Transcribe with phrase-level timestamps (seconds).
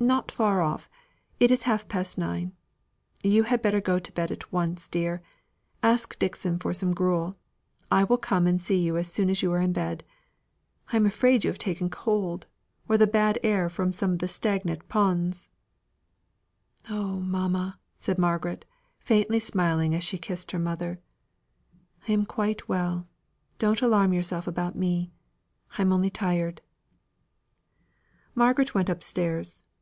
[0.00, 0.88] "Not far off
[1.40, 2.52] it is half past nine.
[3.24, 5.22] You had better go to bed at once, dear.
[5.82, 7.34] Ask Dixon for some gruel.
[7.90, 10.04] I will come and see you as soon as you are in bed.
[10.92, 12.46] I am afraid you have taken cold;
[12.88, 15.50] or the bad air from some of the stagnant ponds"
[16.88, 18.64] "Oh, mamma," said Margaret,
[19.00, 21.00] faintly smiling as she kissed her mother,
[22.06, 23.08] "I am quite well
[23.58, 25.10] don't alarm yourself about me;
[25.76, 26.60] I am only tired."
[28.36, 29.64] Margaret went up stairs.